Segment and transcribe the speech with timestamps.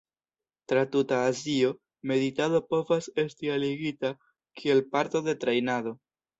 [0.69, 1.69] Tra tuta Azio,
[2.13, 4.13] meditado povas esti aligita
[4.59, 5.99] kiel parto de trejnado.